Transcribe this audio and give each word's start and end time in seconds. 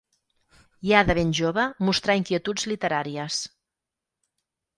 Ja 0.91 1.01
de 1.09 1.15
ben 1.19 1.33
jove 1.39 1.65
mostrà 1.89 2.15
inquietuds 2.21 2.67
literàries. 2.73 3.39